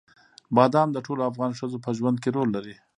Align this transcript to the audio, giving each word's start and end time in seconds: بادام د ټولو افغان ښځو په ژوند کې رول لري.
بادام 0.55 0.89
د 0.93 0.97
ټولو 1.05 1.21
افغان 1.29 1.51
ښځو 1.59 1.77
په 1.85 1.89
ژوند 1.97 2.17
کې 2.23 2.29
رول 2.35 2.49
لري. 2.55 2.75